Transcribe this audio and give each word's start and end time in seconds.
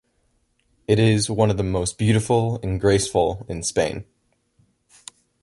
It 0.87 0.97
is 0.97 1.29
one 1.29 1.51
of 1.51 1.57
the 1.57 1.63
most 1.63 1.99
beautiful 1.99 2.59
and 2.63 2.81
graceful 2.81 3.45
in 3.47 3.61
Spain. 3.61 4.05